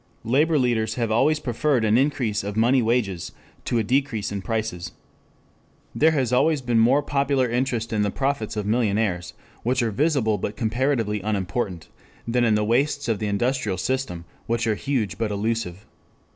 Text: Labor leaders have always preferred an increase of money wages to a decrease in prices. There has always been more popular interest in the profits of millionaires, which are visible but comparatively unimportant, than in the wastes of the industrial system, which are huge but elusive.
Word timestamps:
Labor 0.25 0.57
leaders 0.57 0.95
have 0.95 1.11
always 1.11 1.39
preferred 1.39 1.85
an 1.85 1.95
increase 1.95 2.43
of 2.43 2.57
money 2.57 2.81
wages 2.81 3.33
to 3.65 3.77
a 3.77 3.83
decrease 3.83 4.31
in 4.31 4.41
prices. 4.41 4.93
There 5.93 6.09
has 6.09 6.33
always 6.33 6.59
been 6.59 6.79
more 6.79 7.03
popular 7.03 7.47
interest 7.47 7.93
in 7.93 8.01
the 8.01 8.09
profits 8.09 8.57
of 8.57 8.65
millionaires, 8.65 9.35
which 9.61 9.83
are 9.83 9.91
visible 9.91 10.39
but 10.39 10.57
comparatively 10.57 11.21
unimportant, 11.21 11.87
than 12.27 12.43
in 12.43 12.55
the 12.55 12.65
wastes 12.65 13.07
of 13.07 13.19
the 13.19 13.27
industrial 13.27 13.77
system, 13.77 14.25
which 14.47 14.65
are 14.65 14.73
huge 14.73 15.19
but 15.19 15.29
elusive. 15.29 15.85